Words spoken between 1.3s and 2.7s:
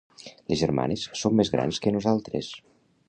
més grans que nosaltres.